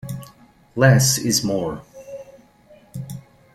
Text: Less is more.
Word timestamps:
Less 0.75 1.19
is 1.19 1.43
more. 1.43 1.83